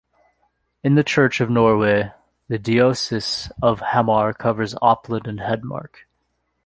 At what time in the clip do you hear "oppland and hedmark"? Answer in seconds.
4.81-6.07